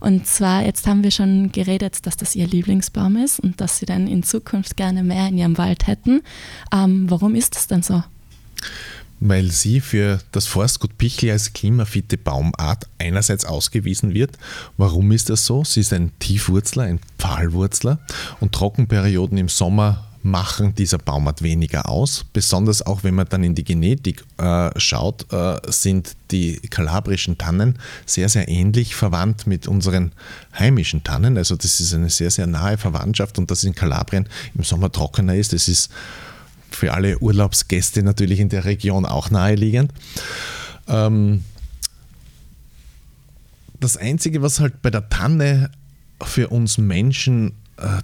[0.00, 3.86] Und zwar, jetzt haben wir schon geredet, dass das Ihr Lieblingsbaum ist und dass Sie
[3.86, 6.22] dann in Zukunft gerne mehr in Ihrem Wald hätten.
[6.72, 8.02] Ähm, warum ist das denn so?
[9.20, 14.36] weil sie für das Forstgut Pichel als klimafitte Baumart einerseits ausgewiesen wird.
[14.76, 15.64] Warum ist das so?
[15.64, 17.98] Sie ist ein Tiefwurzler, ein Pfahlwurzler
[18.40, 22.24] und Trockenperioden im Sommer machen dieser Baumart weniger aus.
[22.32, 27.78] Besonders auch wenn man dann in die Genetik äh, schaut, äh, sind die kalabrischen Tannen
[28.04, 30.12] sehr, sehr ähnlich verwandt mit unseren
[30.58, 31.38] heimischen Tannen.
[31.38, 35.34] Also das ist eine sehr, sehr nahe Verwandtschaft und dass in Kalabrien im Sommer trockener
[35.34, 35.90] ist, das ist
[36.70, 39.92] für alle Urlaubsgäste natürlich in der Region auch naheliegend.
[40.88, 41.44] Ähm,
[43.80, 45.70] das Einzige, was halt bei der Tanne
[46.22, 47.54] für uns Menschen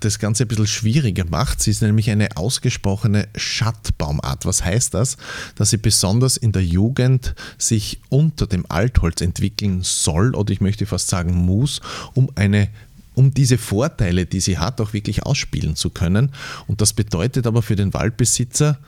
[0.01, 1.61] das Ganze ein bisschen schwieriger macht.
[1.63, 4.45] Sie ist nämlich eine ausgesprochene Schattbaumart.
[4.45, 5.17] Was heißt das?
[5.55, 10.85] Dass sie besonders in der Jugend sich unter dem Altholz entwickeln soll oder ich möchte
[10.85, 11.81] fast sagen muss,
[12.15, 12.69] um eine
[13.15, 16.33] um diese Vorteile, die sie hat, auch wirklich ausspielen zu können.
[16.67, 18.79] Und das bedeutet aber für den Waldbesitzer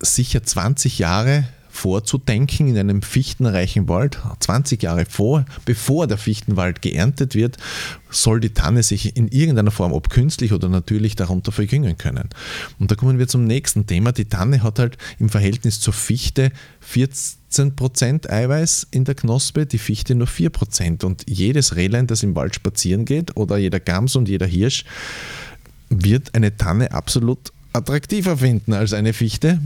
[0.00, 7.34] sicher 20 Jahre vorzudenken in einem fichtenreichen Wald, 20 Jahre vor, bevor der Fichtenwald geerntet
[7.34, 7.56] wird,
[8.10, 12.28] soll die Tanne sich in irgendeiner Form, ob künstlich oder natürlich, darunter verjüngen können.
[12.78, 14.12] Und da kommen wir zum nächsten Thema.
[14.12, 16.52] Die Tanne hat halt im Verhältnis zur Fichte
[16.88, 21.04] 14% Eiweiß in der Knospe, die Fichte nur 4%.
[21.04, 24.84] Und jedes Rehlein, das im Wald spazieren geht, oder jeder Gams und jeder Hirsch,
[25.90, 29.60] wird eine Tanne absolut attraktiver finden als eine Fichte.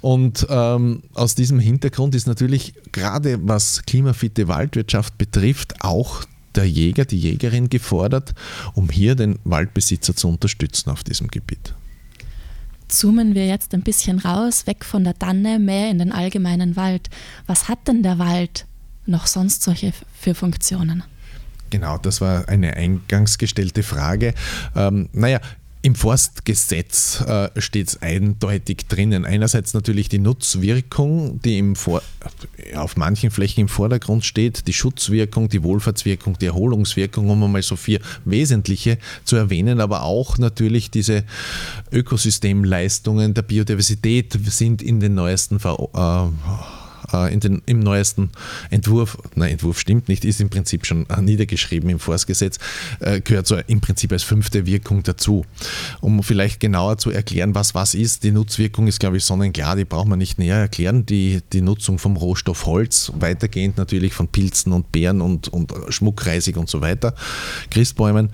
[0.00, 6.24] Und ähm, aus diesem Hintergrund ist natürlich gerade was klimafitte Waldwirtschaft betrifft auch
[6.54, 8.34] der Jäger, die Jägerin gefordert,
[8.74, 11.74] um hier den Waldbesitzer zu unterstützen auf diesem Gebiet.
[12.88, 17.10] Zoomen wir jetzt ein bisschen raus, weg von der Tanne, mehr in den allgemeinen Wald.
[17.46, 18.66] Was hat denn der Wald
[19.06, 21.02] noch sonst solche für Funktionen?
[21.70, 24.34] Genau, das war eine eingangs gestellte Frage.
[24.76, 25.40] Ähm, naja,
[25.86, 29.24] im Forstgesetz äh, steht es eindeutig drinnen.
[29.24, 32.02] Einerseits natürlich die Nutzwirkung, die im Vor
[32.74, 37.76] auf manchen Flächen im Vordergrund steht, die Schutzwirkung, die Wohlfahrtswirkung, die Erholungswirkung, um einmal so
[37.76, 41.22] vier wesentliche zu erwähnen, aber auch natürlich diese
[41.92, 46.85] Ökosystemleistungen der Biodiversität sind in den neuesten Ver äh,
[47.30, 48.30] in den, im neuesten
[48.70, 52.58] Entwurf, nein, Entwurf stimmt nicht, ist im Prinzip schon äh, niedergeschrieben im Forstgesetz,
[53.00, 55.44] äh, gehört so im Prinzip als fünfte Wirkung dazu.
[56.00, 59.84] Um vielleicht genauer zu erklären, was was ist, die Nutzwirkung ist, glaube ich, sonnenklar, die
[59.84, 61.06] braucht man nicht näher erklären.
[61.06, 66.56] Die, die Nutzung vom Rohstoff Holz, weitergehend natürlich von Pilzen und Beeren und, und Schmuckreisig
[66.56, 67.14] und so weiter,
[67.70, 68.30] Christbäumen,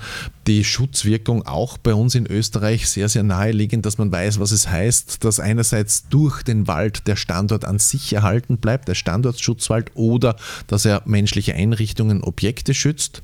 [0.47, 4.69] die Schutzwirkung auch bei uns in Österreich sehr, sehr naheliegend, dass man weiß, was es
[4.69, 10.37] heißt, dass einerseits durch den Wald der Standort an sich erhalten bleibt, der Standortschutzwald, oder
[10.67, 13.23] dass er menschliche Einrichtungen, Objekte schützt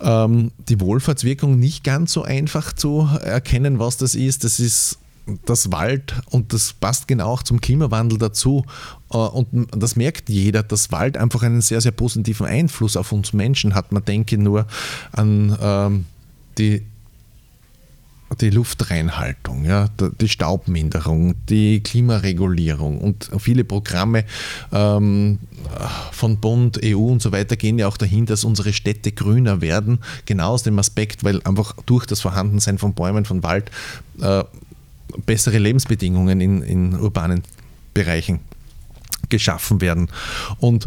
[0.00, 4.44] ähm, die Wohlfahrtswirkung nicht ganz so einfach zu erkennen, was das ist.
[4.44, 4.98] Das ist
[5.46, 8.64] das Wald und das passt genau auch zum Klimawandel dazu.
[9.10, 13.32] Äh, und das merkt jeder, dass Wald einfach einen sehr, sehr positiven Einfluss auf uns
[13.32, 13.92] Menschen hat.
[13.92, 14.66] Man denke nur
[15.12, 16.04] an ähm,
[16.58, 16.82] die,
[18.40, 19.88] die Luftreinhaltung, ja,
[20.20, 24.24] die Staubminderung, die Klimaregulierung und viele Programme
[24.72, 25.38] ähm,
[26.10, 29.98] von Bund, EU und so weiter gehen ja auch dahin, dass unsere Städte grüner werden,
[30.26, 33.70] genau aus dem Aspekt, weil einfach durch das Vorhandensein von Bäumen, von Wald
[34.20, 34.42] äh,
[35.26, 37.42] bessere Lebensbedingungen in, in urbanen
[37.92, 38.40] Bereichen
[39.28, 40.08] geschaffen werden.
[40.58, 40.86] Und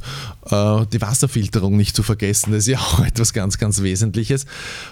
[0.49, 4.45] äh, die Wasserfilterung nicht zu vergessen, das ist ja auch etwas ganz, ganz Wesentliches.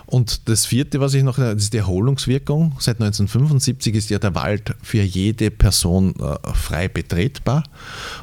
[0.06, 2.76] Und das vierte, was ich noch, das ist die Erholungswirkung.
[2.80, 7.64] Seit 1975 ist ja der Wald für jede Person äh, frei betretbar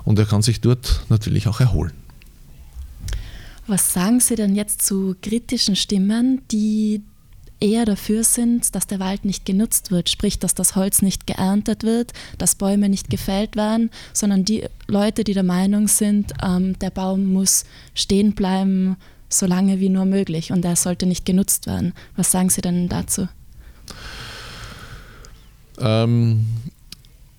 [0.04, 1.92] und er kann sich dort natürlich auch erholen.
[3.66, 7.02] Was sagen Sie denn jetzt zu kritischen Stimmen, die
[7.62, 11.84] eher dafür sind, dass der Wald nicht genutzt wird, sprich, dass das Holz nicht geerntet
[11.84, 16.90] wird, dass Bäume nicht gefällt werden, sondern die Leute, die der Meinung sind, ähm, der
[16.90, 18.96] Baum muss stehen bleiben,
[19.28, 21.94] so lange wie nur möglich und er sollte nicht genutzt werden.
[22.16, 23.28] Was sagen Sie denn dazu?
[25.78, 26.46] Ähm,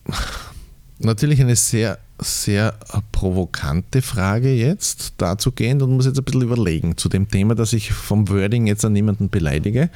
[1.00, 2.74] natürlich eine sehr sehr
[3.12, 7.74] provokante Frage jetzt dazu gehen und muss jetzt ein bisschen überlegen zu dem Thema, dass
[7.74, 9.90] ich vom Wording jetzt an niemanden beleidige.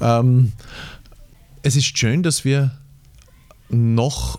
[0.00, 0.52] Ähm,
[1.62, 2.72] es ist schön, dass wir
[3.68, 4.38] noch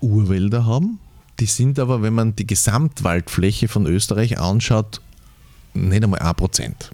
[0.00, 0.98] Urwälder haben.
[1.40, 5.00] Die sind aber, wenn man die Gesamtwaldfläche von Österreich anschaut,
[5.72, 6.92] nicht einmal ein Prozent.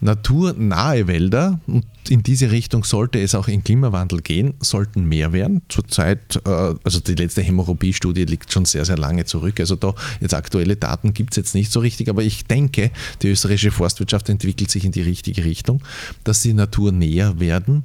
[0.00, 5.62] naturnahe Wälder, und in diese Richtung sollte es auch im Klimawandel gehen, sollten mehr werden.
[5.68, 9.60] Zurzeit, äh, also die letzte Hämorrhogie-Studie liegt schon sehr, sehr lange zurück.
[9.60, 12.90] Also da jetzt aktuelle Daten gibt es jetzt nicht so richtig, aber ich denke,
[13.22, 15.82] die österreichische Forstwirtschaft entwickelt sich in die richtige Richtung,
[16.24, 17.84] dass sie naturnäher werden.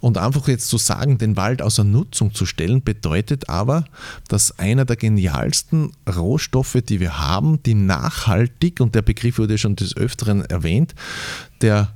[0.00, 3.84] Und einfach jetzt zu sagen, den Wald außer Nutzung zu stellen, bedeutet aber,
[4.28, 9.76] dass einer der genialsten Rohstoffe, die wir haben, die nachhaltig, und der Begriff wurde schon
[9.76, 10.94] des Öfteren erwähnt,
[11.60, 11.92] der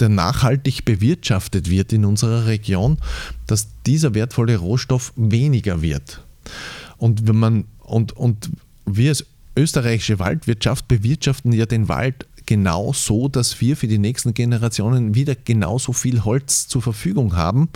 [0.00, 2.98] der nachhaltig bewirtschaftet wird in unserer Region,
[3.46, 6.22] dass dieser wertvolle Rohstoff weniger wird.
[6.98, 8.50] Und wenn man und, und
[8.84, 9.24] wir als
[9.56, 15.34] österreichische Waldwirtschaft bewirtschaften ja den Wald genau so, dass wir für die nächsten Generationen wieder
[15.34, 17.68] genauso viel Holz zur Verfügung haben.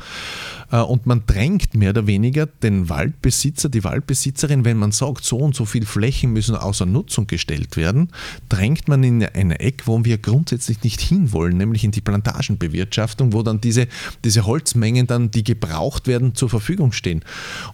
[0.70, 5.38] Äh, und man drängt mehr oder weniger den Waldbesitzer, die Waldbesitzerin, wenn man sagt, so
[5.38, 8.08] und so viele Flächen müssen außer Nutzung gestellt werden,
[8.48, 13.42] drängt man in eine Eck, wo wir grundsätzlich nicht hinwollen, nämlich in die Plantagenbewirtschaftung, wo
[13.42, 13.88] dann diese,
[14.24, 17.24] diese Holzmengen dann, die gebraucht werden, zur Verfügung stehen.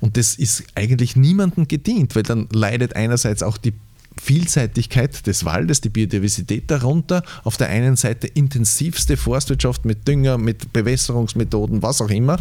[0.00, 3.72] Und das ist eigentlich niemandem gedient, weil dann leidet einerseits auch die
[4.20, 7.22] Vielseitigkeit des Waldes, die Biodiversität darunter.
[7.44, 12.38] Auf der einen Seite intensivste Forstwirtschaft mit Dünger, mit Bewässerungsmethoden, was auch immer.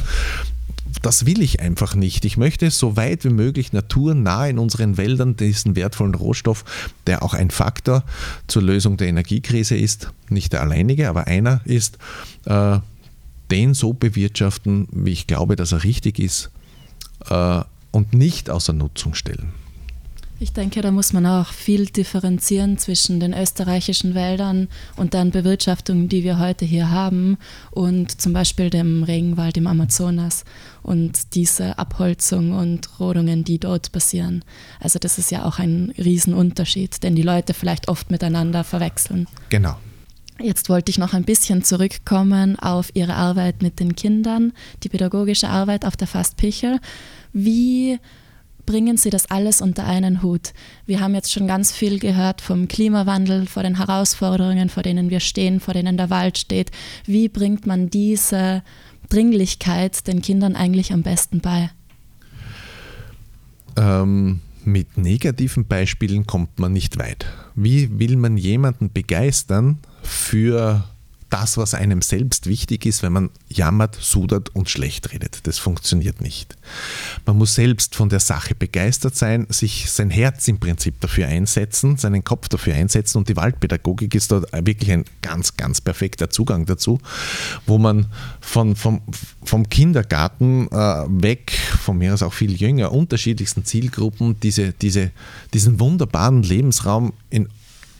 [1.01, 2.25] Das will ich einfach nicht.
[2.25, 6.63] Ich möchte so weit wie möglich naturnah in unseren Wäldern diesen wertvollen Rohstoff,
[7.05, 8.03] der auch ein Faktor
[8.47, 11.97] zur Lösung der Energiekrise ist, nicht der alleinige, aber einer ist,
[12.45, 12.79] äh,
[13.51, 16.49] den so bewirtschaften, wie ich glaube, dass er richtig ist
[17.29, 17.61] äh,
[17.91, 19.64] und nicht außer Nutzung stellen.
[20.37, 24.67] Ich denke, da muss man auch viel differenzieren zwischen den österreichischen Wäldern
[24.97, 27.37] und deren Bewirtschaftung, die wir heute hier haben,
[27.71, 30.43] und zum Beispiel dem Regenwald im Amazonas
[30.83, 34.43] und diese Abholzung und Rodungen, die dort passieren.
[34.81, 39.27] Also das ist ja auch ein Riesenunterschied, den die Leute vielleicht oft miteinander verwechseln.
[39.49, 39.77] Genau.
[40.37, 44.51] Jetzt wollte ich noch ein bisschen zurückkommen auf Ihre Arbeit mit den Kindern,
[44.83, 46.81] die pädagogische Arbeit auf der Fastpichel.
[47.31, 47.99] Wie
[48.65, 50.53] bringen Sie das alles unter einen Hut?
[50.85, 55.19] Wir haben jetzt schon ganz viel gehört vom Klimawandel, vor den Herausforderungen, vor denen wir
[55.19, 56.71] stehen, vor denen der Wald steht.
[57.05, 58.63] Wie bringt man diese
[59.09, 61.69] Dringlichkeit den Kindern eigentlich am besten bei?
[63.77, 67.25] Ähm, mit negativen Beispielen kommt man nicht weit.
[67.55, 70.83] Wie will man jemanden begeistern für
[71.35, 75.45] das, was einem selbst wichtig ist, wenn man jammert, sudert und schlecht redet.
[75.45, 76.55] Das funktioniert nicht.
[77.25, 81.97] Man muss selbst von der Sache begeistert sein, sich sein Herz im Prinzip dafür einsetzen,
[81.97, 86.65] seinen Kopf dafür einsetzen und die Waldpädagogik ist dort wirklich ein ganz, ganz perfekter Zugang
[86.65, 87.01] dazu,
[87.65, 88.05] wo man
[88.39, 89.01] von, vom,
[89.43, 95.11] vom Kindergarten äh, weg, von mir aus auch viel jünger, unterschiedlichsten Zielgruppen diese, diese,
[95.53, 97.49] diesen wunderbaren Lebensraum in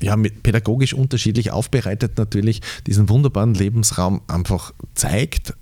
[0.01, 5.53] ja, mit pädagogisch unterschiedlich aufbereitet natürlich diesen wunderbaren Lebensraum einfach zeigt,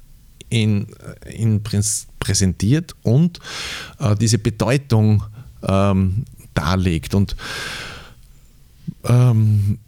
[0.49, 0.87] ihn,
[1.31, 1.61] ihn
[2.19, 3.39] präsentiert und
[3.99, 5.23] äh, diese Bedeutung
[5.63, 7.15] ähm, darlegt.
[7.15, 7.35] Und
[9.03, 9.79] ähm,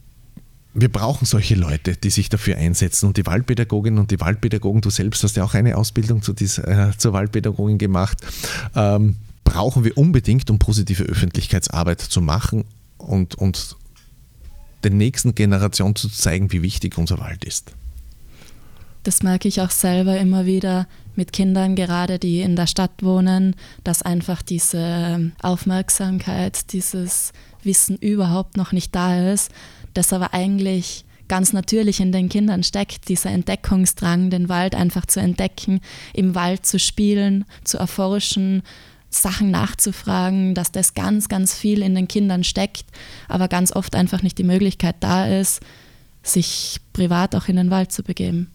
[0.73, 3.07] wir brauchen solche Leute, die sich dafür einsetzen.
[3.07, 6.89] Und die Waldpädagoginnen und die Waldpädagogen, du selbst hast ja auch eine Ausbildung zu dieser,
[6.89, 8.17] äh, zur Waldpädagogin gemacht,
[8.75, 12.65] ähm, brauchen wir unbedingt, um positive Öffentlichkeitsarbeit zu machen
[12.97, 13.77] und, und
[14.83, 17.73] der nächsten Generation zu zeigen, wie wichtig unser Wald ist.
[19.03, 23.55] Das merke ich auch selber immer wieder mit Kindern, gerade die in der Stadt wohnen,
[23.83, 27.31] dass einfach diese Aufmerksamkeit, dieses
[27.63, 29.51] Wissen überhaupt noch nicht da ist,
[29.93, 35.19] das aber eigentlich ganz natürlich in den Kindern steckt, dieser Entdeckungsdrang, den Wald einfach zu
[35.19, 35.81] entdecken,
[36.13, 38.63] im Wald zu spielen, zu erforschen,
[39.21, 42.85] Sachen nachzufragen, dass das ganz, ganz viel in den Kindern steckt,
[43.27, 45.61] aber ganz oft einfach nicht die Möglichkeit da ist,
[46.23, 48.51] sich privat auch in den Wald zu begeben.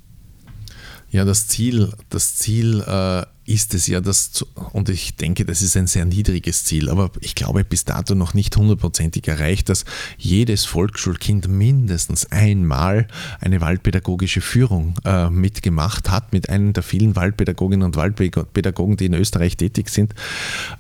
[1.11, 5.76] Ja, das Ziel, das Ziel äh, ist es ja, das und ich denke, das ist
[5.76, 9.84] ein sehr niedriges Ziel, aber ich glaube bis dato noch nicht hundertprozentig erreicht, dass
[10.16, 13.08] jedes Volksschulkind mindestens einmal
[13.40, 19.14] eine waldpädagogische Führung äh, mitgemacht hat mit einem der vielen Waldpädagoginnen und Waldpädagogen, die in
[19.14, 20.14] Österreich tätig sind.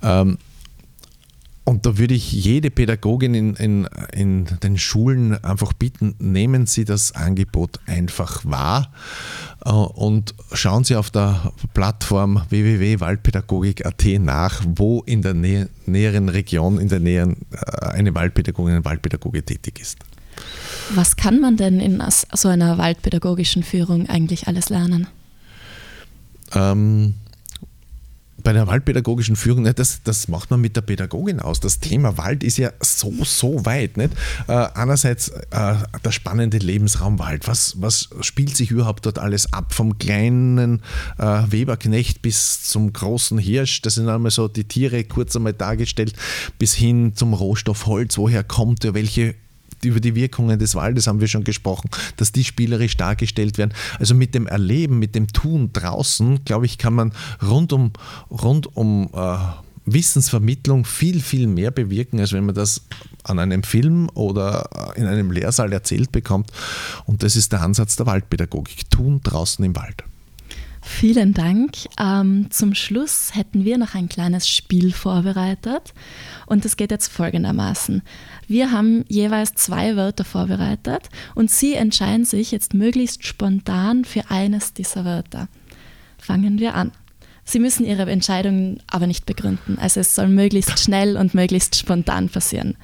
[0.02, 0.38] Ähm,
[1.64, 6.84] und da würde ich jede Pädagogin in, in, in, den Schulen einfach bitten, nehmen Sie
[6.84, 8.92] das Angebot einfach wahr
[9.64, 16.78] äh, und schauen Sie auf der Plattform www.waldpädagogik.at nach, wo in der nä näheren Region,
[16.78, 19.98] in der näheren äh, eine Waldpädagogin, ein Waldpädagoge tätig ist.
[20.94, 22.02] Was kann man denn in
[22.34, 25.06] so einer waldpädagogischen Führung eigentlich alles lernen?
[26.52, 27.14] Ähm,
[28.42, 31.60] bei der waldpädagogischen Führung, ne, das, das macht man mit der Pädagogin aus.
[31.60, 33.96] Das Thema Wald ist ja so, so weit.
[33.96, 34.12] Nicht?
[34.48, 35.74] Äh, einerseits äh,
[36.04, 37.48] der spannende Lebensraum Wald.
[37.48, 39.72] Was, was spielt sich überhaupt dort alles ab?
[39.74, 40.82] Vom kleinen
[41.18, 46.14] äh, Weberknecht bis zum großen Hirsch, das sind einmal so die Tiere kurz einmal dargestellt,
[46.58, 48.18] bis hin zum Rohstoff Holz.
[48.18, 48.94] Woher kommt er?
[48.94, 49.34] Welche
[49.84, 53.72] über die Wirkungen des Waldes haben wir schon gesprochen, dass die spielerisch dargestellt werden.
[53.98, 57.12] Also mit dem Erleben, mit dem Tun draußen, glaube ich, kann man
[57.42, 57.92] rund um,
[58.30, 59.36] rund um äh,
[59.86, 62.82] Wissensvermittlung viel, viel mehr bewirken, als wenn man das
[63.24, 66.50] an einem Film oder in einem Lehrsaal erzählt bekommt.
[67.06, 68.90] Und das ist der Ansatz der Waldpädagogik.
[68.90, 70.04] Tun draußen im Wald.
[70.82, 71.72] Vielen Dank.
[71.98, 75.92] Ähm, zum Schluss hätten wir noch ein kleines Spiel vorbereitet
[76.46, 78.02] und das geht jetzt folgendermaßen.
[78.50, 84.74] Wir haben jeweils zwei Wörter vorbereitet und Sie entscheiden sich jetzt möglichst spontan für eines
[84.74, 85.46] dieser Wörter.
[86.18, 86.90] Fangen wir an.
[87.44, 89.78] Sie müssen Ihre Entscheidung aber nicht begründen.
[89.78, 92.76] Also es soll möglichst schnell und möglichst spontan passieren.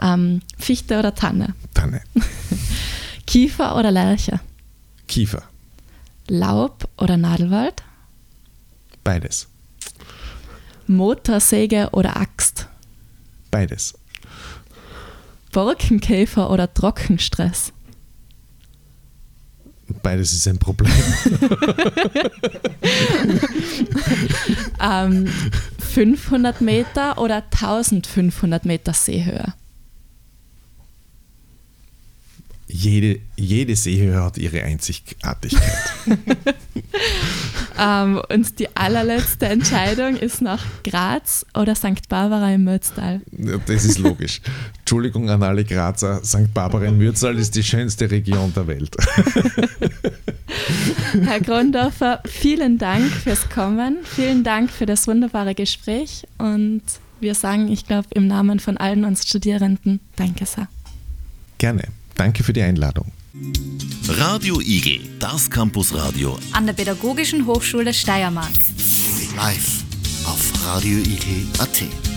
[0.00, 1.54] Ähm, Fichte oder Tanne?
[1.72, 2.02] Tanne.
[3.24, 4.40] Kiefer oder Lärche?
[5.06, 5.44] Kiefer.
[6.26, 7.84] Laub oder Nadelwald?
[9.04, 9.46] Beides.
[10.88, 12.66] Motorsäge oder Axt?
[13.52, 13.94] Beides.
[15.52, 17.72] Borkenkäfer oder Trockenstress?
[20.02, 20.90] Beides ist ein Problem.
[24.80, 25.28] ähm,
[25.78, 29.52] 500 Meter oder 1500 Meter Seehöhe?
[32.72, 35.62] Jede, jede Seehöhe hat ihre Einzigartigkeit.
[37.78, 42.08] ähm, und die allerletzte Entscheidung ist nach Graz oder St.
[42.08, 43.20] Barbara im Mürztal.
[43.66, 44.40] Das ist logisch.
[44.78, 46.52] Entschuldigung an alle Grazer, St.
[46.54, 48.96] Barbara im Mürztal ist die schönste Region der Welt.
[51.24, 53.98] Herr Grundorfer, vielen Dank fürs Kommen.
[54.02, 56.82] Vielen Dank für das wunderbare Gespräch und
[57.20, 60.68] wir sagen, ich glaube, im Namen von allen uns Studierenden, danke sehr.
[61.58, 61.84] Gerne.
[62.16, 63.12] Danke für die Einladung.
[64.08, 68.52] Radio Igel, das Campusradio an der Pädagogischen Hochschule Steiermark.
[69.36, 69.84] Live
[70.26, 72.11] auf radioigel.at.